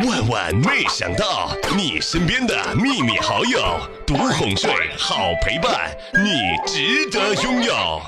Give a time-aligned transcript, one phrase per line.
[0.00, 8.00] 万万没想到，你身边的秘密好友，独哄睡，好陪伴，你值得拥有。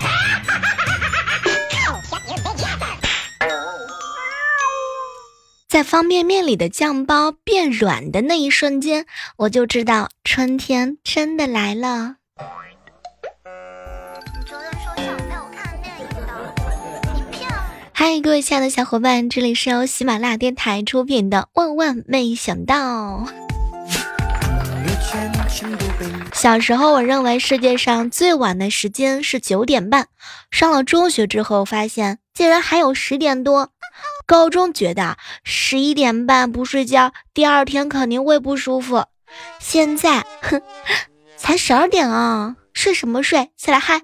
[5.69, 9.05] 在方便面里的酱包变软的那一瞬间，
[9.37, 12.17] 我就知道春天真的来了。
[17.97, 23.25] 嗨，各位亲爱的小伙伴，这里是由喜马拉雅电台出品的《万万没想到》。
[26.33, 30.09] 小时候，我认为世界上最晚的时间是九点半。
[30.51, 33.71] 上了中学之后，发现竟然还有十点多。
[34.27, 39.05] 高中觉得十一点半不睡觉，第二天肯定胃不舒服。
[39.61, 40.61] 现在，哼，
[41.37, 43.51] 才十二点啊，睡什么睡？
[43.57, 44.03] 起来嗨！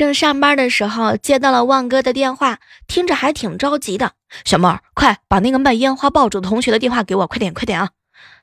[0.00, 4.12] 正上班的时候，接到了旺哥的电话，听着还挺着急的。
[4.46, 7.90] 小妹儿，快把那个卖烟花爆竹的同学的电话给我，快点，快点啊！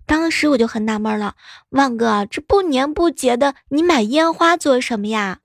[0.06, 1.34] 当时我就很纳闷了，
[1.70, 5.40] 旺哥，这不年不节的，你买烟花做什么呀？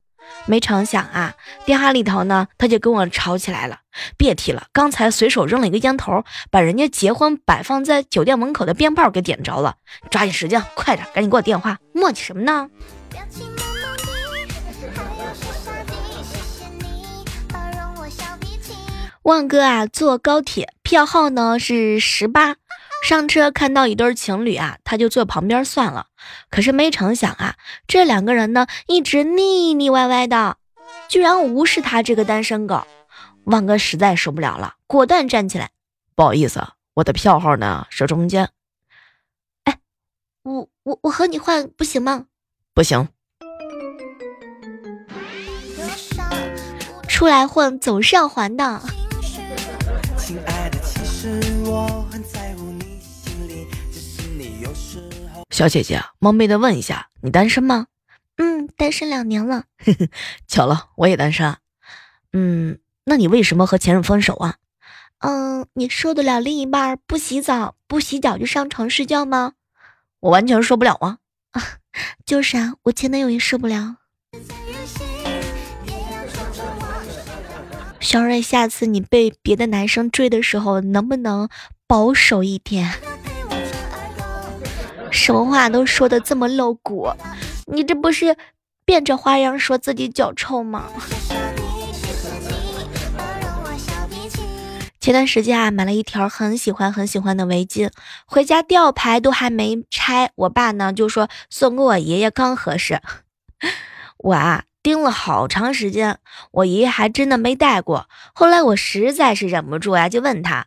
[0.44, 1.32] 没成想啊，
[1.64, 3.78] 电话里头呢，他就跟我吵起来了。
[4.18, 9.76] 别提了，刚才随手扔了一个烟头，把人家结婚摆放在酒店门口的鞭炮给点着了。
[10.10, 12.68] 抓紧时间，快点，赶紧给我电话，磨叽什么呢？
[19.22, 22.56] 旺哥啊，坐高铁票号呢是十八，
[23.04, 26.08] 上车看到一对情侣啊，他就坐旁边算了。
[26.50, 27.54] 可是没成想啊，
[27.86, 30.56] 这两个人呢一直腻腻歪歪的，
[31.08, 32.84] 居然无视他这个单身狗。
[33.44, 35.70] 旺哥实在受不了了，果断站起来，
[36.16, 36.60] 不好意思，
[36.94, 38.50] 我的票号呢是中间。
[39.62, 39.78] 哎，
[40.42, 42.26] 我我我和你换不行吗？
[42.74, 43.08] 不行。
[47.06, 48.82] 出来混总是要还的。
[55.52, 57.88] 小姐姐，冒昧的问一下，你单身吗？
[58.38, 59.64] 嗯，单身两年了。
[60.48, 61.58] 巧了，我也单身。
[62.32, 64.56] 嗯，那你为什么和前任分手啊？
[65.18, 69.52] 嗯，你受得了另一半不洗澡、不洗脚就上床睡觉吗？
[70.20, 71.18] 我完全受不了啊！
[72.24, 73.96] 就是啊，我前男友也受不了。
[78.00, 81.50] 小蕊，下次你被别的男生追的时候，能不能
[81.86, 82.90] 保守一点？
[85.12, 87.12] 什么话都说的这么露骨，
[87.66, 88.36] 你这不是
[88.84, 90.90] 变着花样说自己脚臭吗？
[94.98, 97.90] 前段时间啊，买了一条很喜欢很喜欢的围巾，
[98.24, 103.00] 回家吊牌都还没拆，我爸呢就说送给我爷爷刚合适。
[104.18, 106.18] 我啊盯了好长时间，
[106.52, 108.08] 我爷爷还真的没戴过。
[108.32, 110.66] 后来我实在是忍不住呀，就问他：“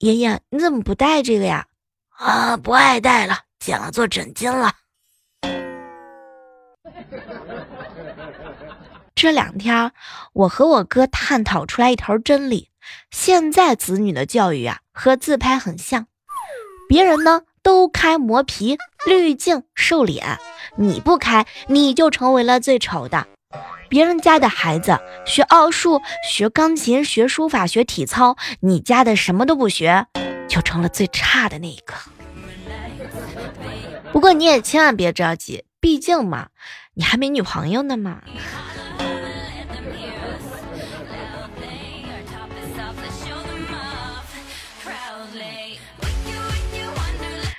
[0.00, 1.66] 爷爷，你怎么不戴这个呀？”
[2.16, 3.40] 啊，不爱戴了。
[3.60, 4.72] 剪了做枕巾了。
[9.14, 9.92] 这两天，
[10.32, 12.70] 我和我哥探讨出来一条真理：
[13.10, 16.06] 现在子女的教育啊，和自拍很像。
[16.88, 20.38] 别人呢都开磨皮、滤镜、瘦脸，
[20.76, 23.26] 你不开，你就成为了最丑的。
[23.90, 30.06] 别人家的孩子学奥数、学钢琴、学书法、学体操，你家的什么都不学，
[30.48, 31.94] 就成了最差的那一个。
[34.12, 36.48] 不过你也千万别着急，毕竟嘛，
[36.94, 38.20] 你还没女朋友呢嘛。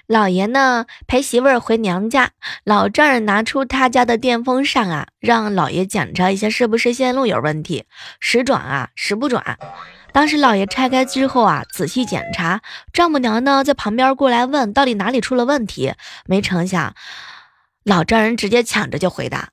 [0.07, 2.31] 老爷呢陪媳妇儿回娘家，
[2.65, 7.85] 老丈人拿出他家的电风扇啊，让老爷检查一下是不是线路有问题，
[8.19, 9.57] 时转啊时不转。
[10.13, 12.61] 当时老爷拆开之后啊，仔细检查，
[12.91, 15.93] 丈母娘呢在旁边过来问到底哪里出了问题，
[16.25, 16.93] 没成想，
[17.83, 19.51] 老丈人直接抢着就回答：“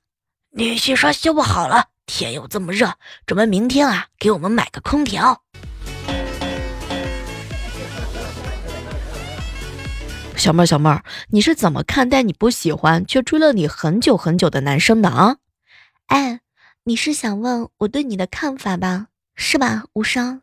[0.51, 5.43] 女婿说修不好了，天又这么热，准备明天啊给我们买个空调。”
[10.35, 15.37] 小妹儿，小妹儿，你是怎么看待你不喜欢却追了你很久很久的男生的啊？
[16.07, 16.41] 哎，
[16.83, 19.07] 你是想问我对你的看法吧？
[19.35, 20.41] 是吧，无伤。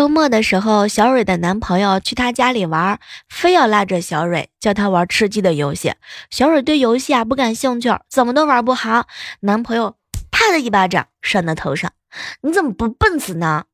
[0.00, 2.98] 周末的时候，小蕊的男朋友去她家里玩，
[3.28, 5.92] 非要拉着小蕊，叫她玩吃鸡的游戏。
[6.30, 9.06] 小蕊对游戏啊不感兴趣，怎么都玩不好。
[9.40, 9.96] 男朋友
[10.30, 11.92] 啪的一巴掌扇到头上，
[12.40, 13.64] 你怎么不笨死呢？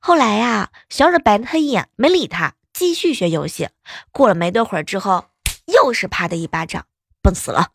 [0.00, 3.70] 后来呀，小蕊白了他一眼，没理他，继续学游戏。
[4.12, 5.24] 过了没多会儿之后，
[5.64, 6.84] 又是啪的一巴掌，
[7.22, 7.68] 笨死了。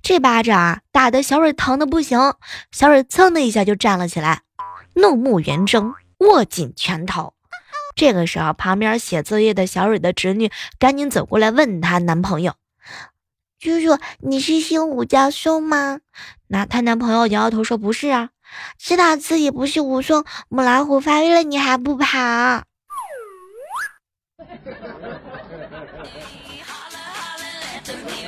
[0.00, 2.34] 这巴掌啊，打的小蕊疼的不行，
[2.70, 4.42] 小蕊噌的一下就站了起来，
[4.94, 7.34] 怒目圆睁，握紧拳头。
[7.98, 12.54] 这个时候，旁边写作业的小蕊的侄女赶紧走过来问她男朋友
[13.58, 15.98] ：“叔叔，你是姓武教授吗？”
[16.46, 18.30] 那她男朋友摇摇头说：“不是啊，
[18.78, 22.06] 知道自己不是武松，母老虎发威了，你还不跑？”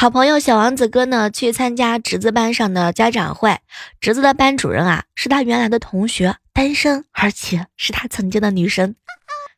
[0.00, 3.58] 好朋友小王子哥呢，去参加侄子班上的家长会。
[4.00, 8.94] 侄子的班主任啊，是他原来的同学，单身，而且是他曾经的女神。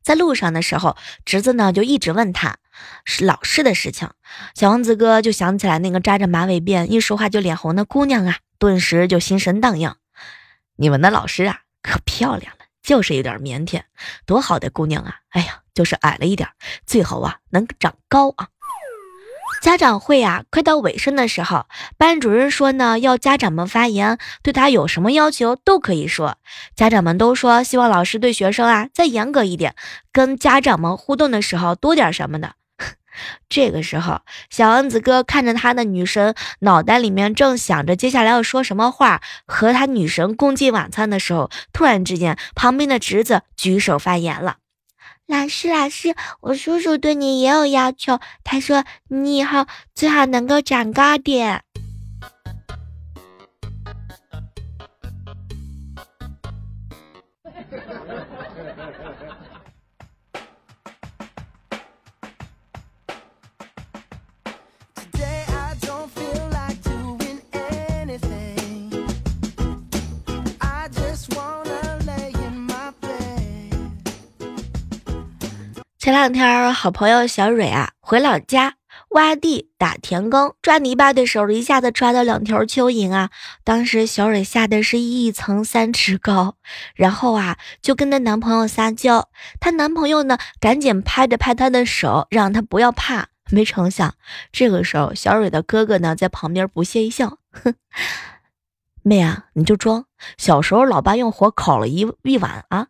[0.02, 0.96] 在路上的时候，
[1.26, 2.56] 侄子呢就一直问他
[3.04, 4.08] 是老师的事情。
[4.54, 9.98] 小王子哥就想起来那个扎着马尾辫、一说话就脸红的姑娘啊，顿时就心神荡漾。
[10.76, 13.82] 你们的老师啊，可漂亮了，就是有点腼腆。
[14.24, 15.16] 多好的姑娘啊！
[15.32, 16.48] 哎呀，就是矮了一点，
[16.86, 18.48] 最好啊能长高啊。
[19.60, 21.66] 家长会啊，快到尾声的时候，
[21.98, 26.38] 班主任说呢，要家长们发言，对他有什么要求都可以说。
[26.74, 29.74] 家长们都说希望老师对学生啊再严格一点，
[30.12, 32.54] 跟家长们互动的时候多点什么的。
[33.50, 44.56] 这个时候，小王子哥看着他的女神，脑袋里面正想着接下来要说什么话，和他女神共进晚餐的时候，突然之间，旁边的侄子举手发言了。
[45.30, 48.18] 老师，老师，我叔叔对你也有要求。
[48.42, 51.62] 他说你以后最好能够长高点。
[76.10, 78.74] 前两天，好朋友小蕊啊回老家
[79.10, 83.30] 挖地打田埂抓泥巴的时候，一下子抓到两条蚯蚓啊！
[83.62, 86.56] 当时小蕊吓得是一层三尺高，
[86.96, 89.28] 然后啊就跟她男朋友撒娇，
[89.60, 93.28] 她男朋友呢赶紧拍着拍她的手，让她不要怕。
[93.52, 94.12] 没成想，
[94.50, 97.76] 这个时候小蕊的哥哥呢在旁边不屑一笑，哼。
[99.02, 100.04] 妹啊，你就装
[100.36, 102.88] 小时候老爸用火烤了一一碗啊，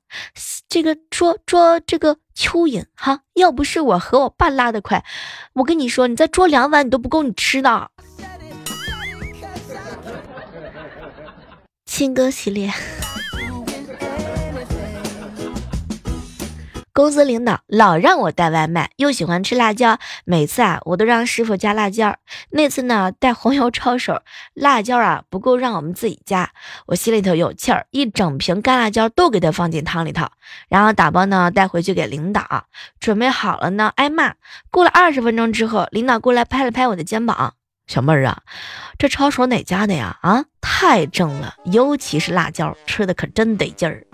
[0.68, 5.04] 这个捉捉这个蚯蚓哈，要不是我和我爸拉的快，
[5.52, 7.90] 我跟你说，你再捉两碗你都不够你吃的。
[11.84, 12.72] 亲哥系列。
[16.92, 22.16] 公司领导老让我带外卖，又喜欢吃辣椒，每次啊我都让师傅加辣椒。
[22.50, 24.22] 那次呢带红油抄手，
[24.54, 26.50] 辣椒啊不够让我们自己加，
[26.86, 30.26] 我心里头有气儿，一整瓶干辣椒都给他放进汤里头，
[30.68, 32.64] 然后打包呢带回去给领导，
[32.98, 34.34] 准备好了呢挨骂。
[34.70, 37.54] 过了二十分钟之后，领导过来拍了拍我的肩膀，
[37.86, 38.42] 小妹儿啊，
[38.98, 40.18] 这抄手哪家的呀？
[40.22, 44.04] 啊，太正了，尤其是辣椒，吃的可真得劲儿。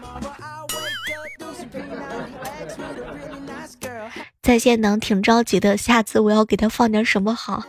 [4.47, 7.65] 在线等挺着急的，下次我要给他放点什么好？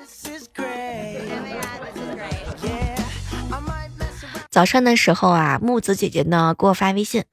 [4.51, 7.23] 早上的时候啊，木子姐姐呢给我发微信，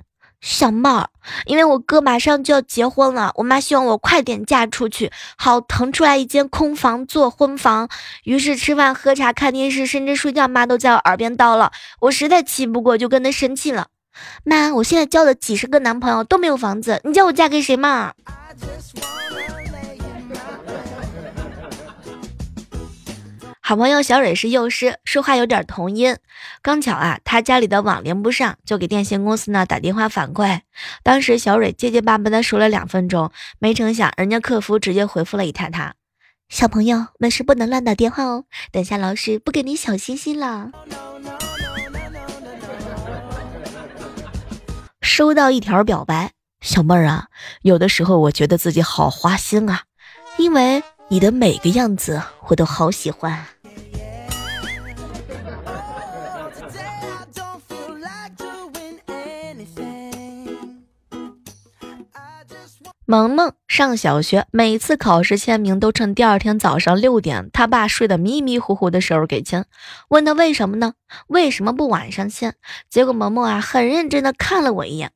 [0.40, 1.10] 小妹儿，
[1.44, 7.90] 因为我哥马上就要结婚了，我妈希望我快点嫁出去，好腾出来一间空房做婚房。
[8.22, 11.70] 于是吃饭、喝茶、看电视，甚至睡觉，妈都在我耳边叨唠。
[12.00, 13.88] 我实在气不过，就跟她生气了。
[14.42, 18.14] 妈，我现在交了几十个男朋友都没有房子，你叫我嫁给谁嘛？
[23.66, 26.18] 好朋友小蕊是幼师，说话有点童音。
[26.60, 30.60] 刚巧啊，他家里的网连不上，就给电信公司呢打电话反馈。
[31.02, 35.94] 当时小蕊结结巴巴的说了两分钟，没成想人家客服直接回复了一太他
[36.50, 40.70] ：“小朋友，没事不能乱打电话哦，等下老师不给你小心心了。”
[45.00, 46.32] 收到一条表白，
[46.64, 47.26] 小妹儿啊，
[47.60, 49.82] 有的时候我觉得自己好花心啊，
[50.38, 53.44] 因为你的每个样子我都好喜欢。
[63.06, 69.66] 萌萌上小学，每次考试签名都趁第二天早上六点，他爸睡得迷迷糊糊的时候给签。
[70.08, 70.94] 问他为什么呢？
[71.26, 72.54] 为什么不晚上签？
[72.88, 75.12] 结果萌萌啊，很认真的看了我一眼。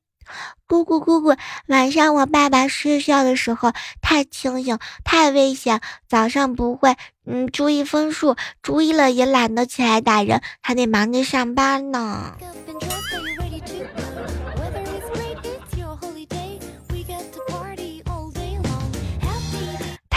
[0.66, 1.34] 姑姑姑姑
[1.66, 12.36] 晚上我爸爸睡觉的时候太清醒太危险早上不会嗯注意分数注意了也懒得起来打人还得忙着上班呢。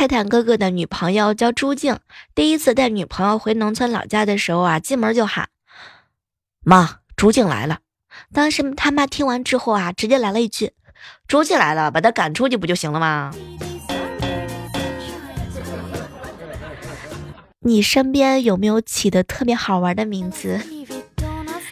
[0.01, 1.99] 泰坦哥哥的女朋友叫朱静
[2.33, 5.49] 第一次带女朋友回农村老家的时候啊进门就喊
[6.63, 7.81] 妈朱静来了。
[8.33, 10.71] 当时他妈听完之后啊，直接来了一句
[11.27, 13.33] ：“朱静来了，把他赶出去不就行了吗？”
[17.63, 20.59] 你身边有没有起的特别好玩的名字？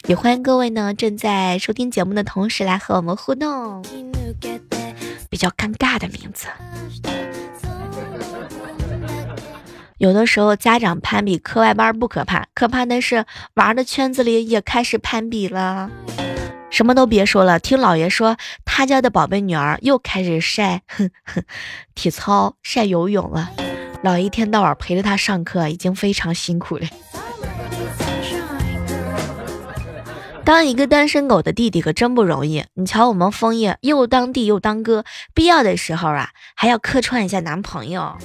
[0.08, 3.84] 也欢迎各位呢，正在收听节目的同时来和我们互动。
[5.30, 6.48] 比较尴尬的名字。
[9.98, 13.26] 有的时候家长攀比课外班不可怕，可怕的是
[13.56, 15.90] 玩的圈子里也开始攀比了。
[16.70, 20.82] 什么都别说了，听姥爷说他家的宝贝女儿又开始晒
[21.96, 23.52] 体操、晒游泳了。
[24.02, 26.88] 老一天到晚陪着他上课，已经非常辛苦了。
[30.46, 32.66] 当一个单身狗的弟弟可真不容易。
[32.74, 38.18] 你瞧，我们枫叶又当弟又当哥，必要的时候啊，还要客串一下男朋友。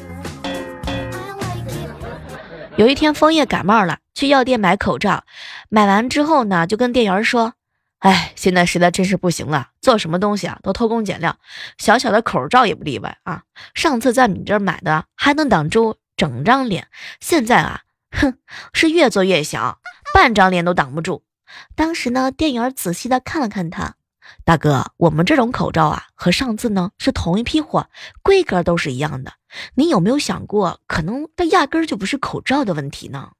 [2.76, 5.24] 有一天，枫叶感冒了，去药店买口罩，
[5.68, 7.54] 买完之后呢，就跟店员说
[8.04, 11.38] ：“哎，现在实在真是不行了，做什么东西啊都偷工减料，
[11.78, 13.44] 小小的口罩也不例外啊。
[13.72, 17.80] 上次在你这儿买的还能挡住整张脸，现在啊，
[18.10, 18.36] 哼，
[18.74, 19.78] 是越做越小，
[20.12, 21.24] 半张脸都挡不住。”
[21.74, 23.94] 当时呢，店员仔细的看了看他，
[24.44, 27.88] 大哥，我们这种口罩啊，和上次呢是同一批货，
[28.22, 29.32] 规格都是一样的。
[29.76, 33.30] 你有没有想过，可能这压根儿就不是口罩的问题呢？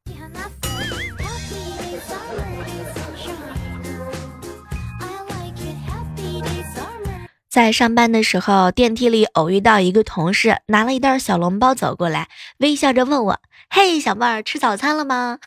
[7.55, 13.39] 在上班的时候，电梯里偶遇到一个同事，拿了一袋小笼包走过来，微笑着问我
[13.71, 15.39] ：“嘿，小妹儿，吃早餐了吗？”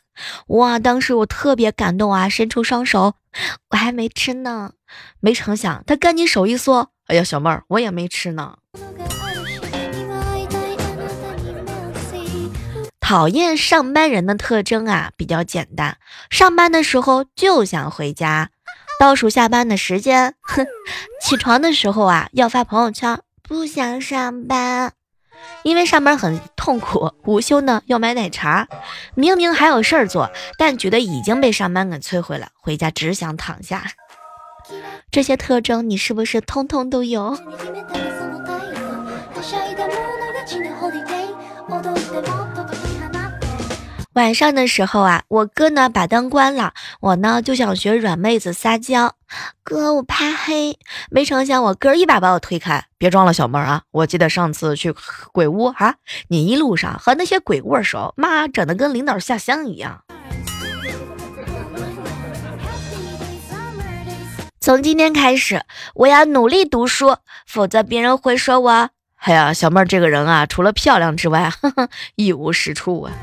[0.47, 3.15] 哇，当时我特别感动啊，伸出双手，
[3.71, 4.71] 我还没吃呢。
[5.19, 8.55] 没成想，他赶紧手一缩：“哎呀，小妹儿，我也没吃呢。”
[13.01, 15.97] 讨厌上班人的特征啊，比较简单，
[16.29, 18.51] 上班的时候就想回家。
[18.99, 20.65] 倒数下班的时间，哼，
[21.21, 24.93] 起床的时候啊，要发朋友圈，不想上班，
[25.63, 27.11] 因为上班很痛苦。
[27.25, 28.67] 午休呢，要买奶茶，
[29.13, 33.83] 明明还有事儿做，但觉得已经被上班给摧毁了，回家只想躺下。
[35.11, 37.37] 这些特征，你是不是通通都有？
[44.17, 49.13] 晚上的时候啊，我哥呢把灯关了，我呢就想学软妹子撒娇，
[49.61, 50.79] 哥我怕黑，
[51.11, 53.83] 没成想我哥一把把我推开，别装了小妹儿啊！
[53.91, 54.91] 我记得上次去
[55.31, 55.93] 鬼屋啊，
[56.29, 60.03] 你一路上和那些鬼握手，妈整的跟领导下乡一样。
[64.59, 65.61] 从今天开始，
[65.93, 71.51] 我要努力读书，否则别人会说我，哎呀，小妹儿这个人啊，除了漂亮之外，
[72.17, 73.13] 一无是处啊。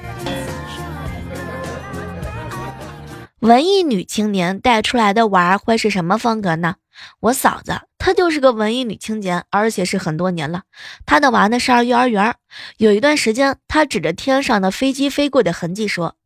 [3.45, 6.77] 文艺女青年带出来的娃会是什么风格呢？
[7.21, 10.63] 我嫂子她就是个文艺女青年，而且是很多年了。
[11.05, 12.37] 她的娃呢是儿幼儿园，
[12.79, 16.17] 有一段时间，她指着天上的飞机飞过的痕迹说：“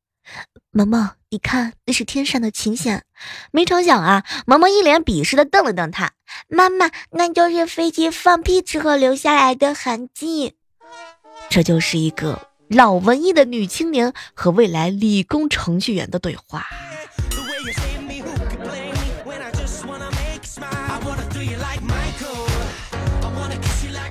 [0.70, 3.02] 萌萌，你看那是天上的琴弦。”
[3.50, 6.12] 没成想啊，萌萌一脸鄙视的瞪了瞪她
[6.46, 10.54] ：“妈妈，那就是飞机放屁之后留下来的痕迹。”
[11.50, 16.64] 这就是一个老文艺的女青年和未来理工程序员的对话。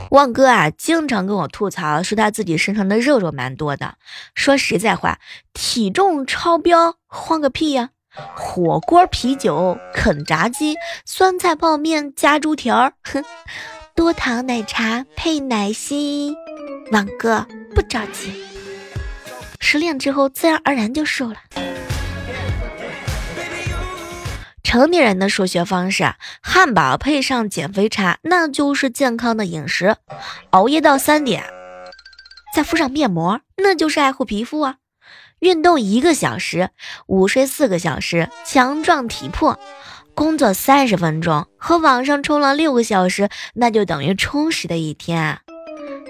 [0.09, 3.95] 旺哥啊，经常跟我吐槽，说他自己身上的肉肉蛮多的。
[4.33, 5.19] 说实在话，
[5.53, 7.89] 体重超标，慌个屁呀！
[8.35, 13.23] 火锅、啤酒、啃炸鸡、酸菜泡面加猪蹄儿，哼，
[13.95, 16.33] 多糖奶茶配奶昔。
[16.91, 17.45] 旺哥
[17.75, 18.31] 不着急，
[19.59, 21.35] 失恋之后自然而然就瘦了。
[24.67, 29.93] 成年人的数学方式，汉堡配上减肥茶，那就是健康的饮食；
[30.49, 31.45] 熬夜到三点，
[32.53, 34.73] 再敷上面膜，那就是爱护皮肤啊；
[35.39, 36.71] 运动一个小时，
[37.05, 39.57] 午睡四个小时，强壮体魄；
[40.13, 45.37] 工作三十分钟，和网上冲浪六个小时，那就等于充实的一天；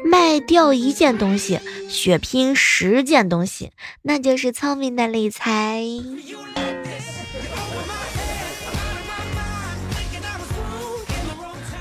[0.03, 3.71] 卖掉一件东西，血拼十件东西，
[4.01, 5.83] 那就是聪明的理财。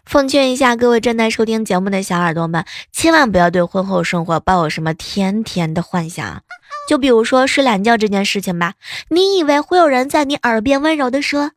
[0.07, 6.45] 奉劝一下各位正在收听节目的小耳朵们，千万不要对婚后生活抱有什么甜甜的幻想。
[6.89, 8.75] 就比如说睡懒觉这件事情吧，
[9.11, 11.51] 你以为会有人在你耳边温柔的说：“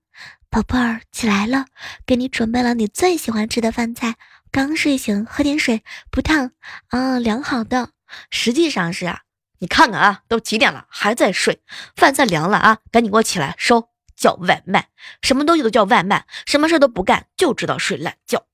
[0.50, 1.66] 宝贝儿，起来了，
[2.08, 4.16] 给你准备了你最喜欢吃的饭菜。
[4.52, 6.50] 刚睡醒，喝点水，不烫
[6.88, 7.90] 啊，凉好的。”
[8.32, 9.20] 实际上是啊，
[9.60, 11.60] 你看看啊，都几点了还在睡，
[11.96, 14.90] 饭菜凉了啊，赶紧给我起来收叫外卖，
[15.22, 18.46] 什么东西都叫外卖，什么事都不干，就知道睡懒觉。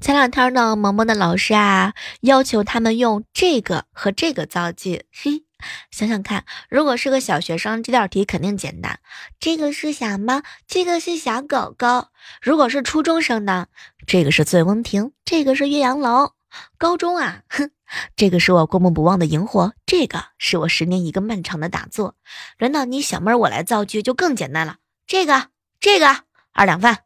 [0.00, 5.06] 前两天呢，萌萌的老师啊，要求他们用这个和这个造句。
[5.12, 5.44] 嘿，
[5.90, 9.00] 想想看，如果是个小学生，这道题肯定简单。
[9.40, 12.08] 这个是小猫，这个是小狗狗。
[12.40, 13.66] 如果是初中生呢，
[14.06, 16.32] 这个是醉翁亭，这个是岳阳楼。
[16.76, 17.70] 高中啊，哼，
[18.14, 22.14] 这个是我过目不忘的萤火，这个是我十年一个漫长的打坐。
[22.58, 24.76] 轮到你小妹儿我来造句就更简单了。
[25.06, 25.48] 这个，
[25.80, 26.98] 这个二两饭。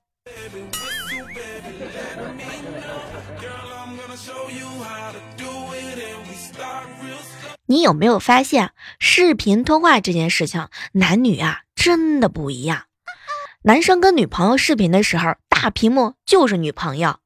[7.66, 12.84] 你有没有发现，视频通话这件事情，男女啊真的不一样。
[13.62, 17.16] 男生跟女朋友视频的时候，大屏幕就是女朋友，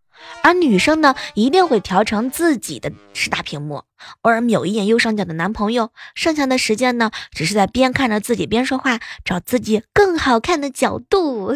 [0.42, 3.84] 而女生呢，一定会调成自己的是大屏幕，
[4.22, 11.54] 偶尔瞄一眼右上角的男朋友，剩下的时间呢，只是在边看着自己边说话，找自己更好看的角度。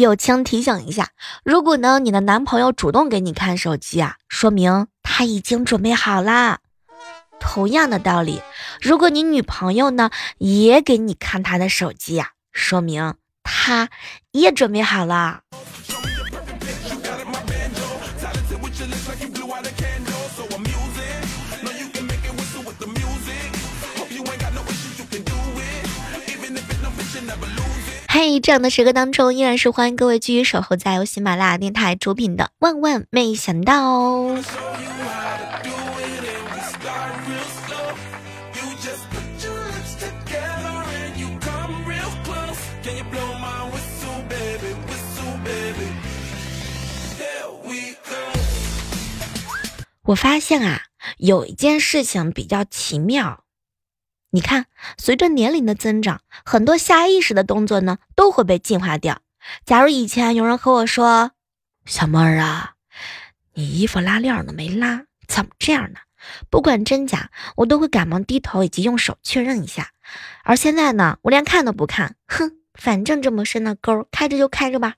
[0.00, 1.10] 友情提醒一下，
[1.44, 6.58] 如果呢你的男朋友主动给你看手机啊，说明他已经准备好啦。
[7.38, 8.42] 同样的道理，
[8.82, 13.88] 如果你女朋友呢也给你看她的手机呀，说明她
[14.32, 15.40] 也准备好了。
[28.22, 34.12] 嘿，这样的时刻当中，依然是欢迎各位继续守候在由喜马拉雅电台出品的《万万没想到》。
[50.02, 50.82] 我发现啊，
[51.16, 53.44] 有一件事情比较奇妙。
[54.30, 54.66] 你看，
[54.96, 59.20] 随着年龄的增长，很多下意识的动作呢都会被进化掉。
[59.64, 61.32] 假如以前有人和我说
[61.84, 62.74] ：“小妹儿啊，
[63.54, 65.02] 你衣服拉链呢没拉？
[65.26, 65.98] 怎么这样呢？”
[66.50, 69.90] 不管真假，我都会赶忙低头以及用手确认一下。
[70.44, 74.94] 而现在呢，我连看都不看，哼，反正这么深的沟，开着就开着吧。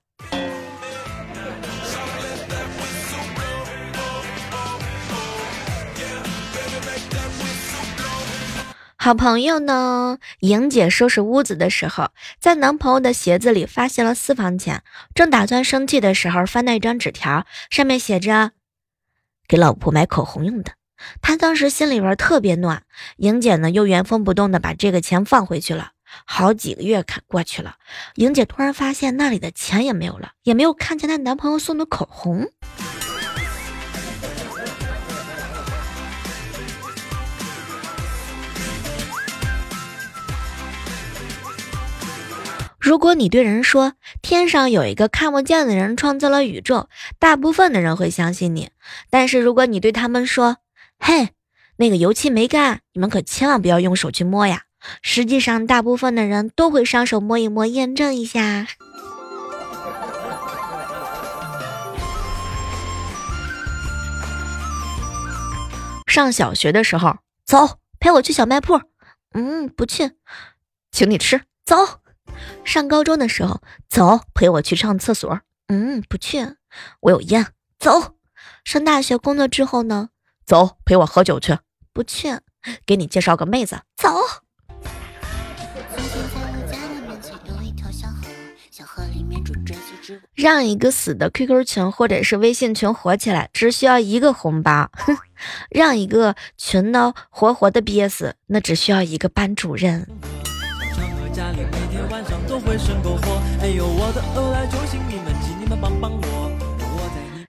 [9.05, 18.53] 好朋友呢，莹姐收拾屋子的时候，在男朋友的鞋子里发现了私房钱，正打算生气的时候，翻到一张纸条，上面写着
[19.49, 20.75] “给老婆买口红用的”。
[21.21, 22.85] 她当时心里边特别暖。
[23.17, 25.91] 莹姐呢，又原封不动的把这个钱放回去了。
[26.25, 27.79] 好几个月看过去了，
[28.15, 32.53] 莹姐突然发现那里的钱也没有了，也没有看见她男朋友送的口红。
[42.83, 43.93] 如果你对人说
[44.23, 46.89] 天上有一个看不见的人创造了宇宙，
[47.21, 48.71] 大部分的人会相信你。
[49.09, 50.57] 但是如果你对他们说，
[50.99, 51.29] 嘿，
[51.77, 54.65] 那个油漆没干，你们可千万不要用手去摸呀，
[55.01, 58.67] 实际上大部分的人都会上手摸一摸，验证一下。
[66.09, 68.81] 上小学的时候，走，陪我去小卖铺。
[69.35, 70.11] 嗯，不去，
[70.91, 72.02] 请你吃，走。
[72.65, 75.41] 上高中的时候，走，陪我去上厕所。
[75.69, 76.57] 嗯，不去，
[77.01, 77.47] 我有烟。
[77.79, 78.15] 走。
[78.65, 80.11] 上大学工作之后呢，
[80.45, 81.59] 走，陪我喝酒去。
[81.93, 82.39] 不去，
[82.87, 83.81] 给你介绍个妹子。
[83.97, 84.09] 走。
[90.35, 94.91] 让一个死的 QQ 群或者是微信群火起来，只需要一个红包。
[94.93, 95.17] 哼，
[95.71, 100.09] 让一个群呢活活的憋死，那只需要一个班主任。
[101.33, 103.41] 家里每天晚上都会生篝火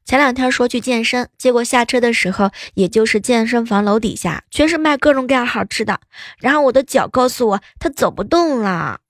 [0.05, 5.99] 前两天说去健身，结果下车的时候，也就是健身房楼底下全是卖各种各样好吃的，
[6.39, 9.01] 然后我的脚告诉我它走不动了。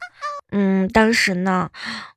[0.51, 1.69] 嗯，当时呢，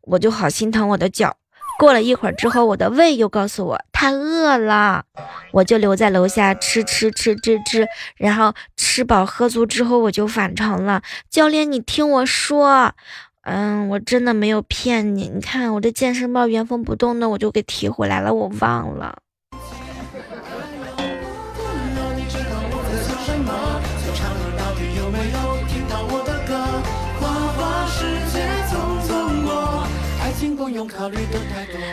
[0.03, 1.37] 我就好心疼我的脚。
[1.79, 5.05] 过了一会儿之后，我的胃又告诉我它饿了，
[5.53, 7.87] 我就留在楼下吃吃吃吃吃，
[8.17, 11.03] 然后吃饱喝足之后我就返程了。
[11.31, 12.93] 教练，你听我说，
[13.43, 19.19] 嗯，我真的没有骗你，你看我这健身包原封不动的我就给提回来了，我忘了。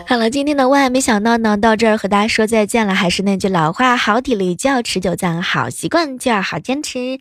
[0.07, 2.93] 好了，今天的万万没想到呢，到这儿和大家说再见了。
[2.93, 7.19] 还是那句老话，好体力就要持久战，好习惯就要好坚持。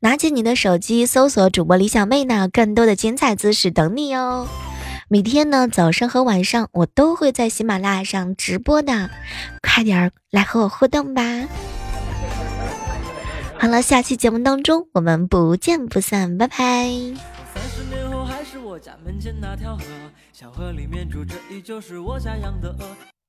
[0.00, 4.46] 拿起你的手机，搜索主播李小妹呢，更多的精彩姿势等你哦。
[5.08, 9.10] 每天呢，早上和晚上我都会在喜马拉雅上直播的，
[9.60, 11.22] 快点儿来和我互动吧。
[13.58, 16.56] 好了，下期节目当中我们不见不散，拜拜。
[16.56, 19.82] 三十年后还是我家门前那条河，
[20.40, 23.19] 小河里面住着依旧是我家养的鹅。